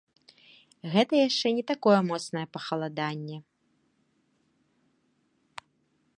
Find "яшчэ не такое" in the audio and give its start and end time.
1.27-1.99